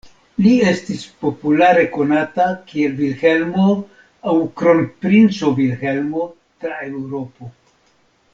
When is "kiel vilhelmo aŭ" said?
2.71-4.35